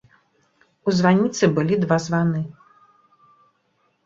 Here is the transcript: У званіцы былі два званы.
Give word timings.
У 0.87 0.93
званіцы 0.99 1.49
былі 1.59 1.77
два 1.83 1.97
званы. 2.09 2.41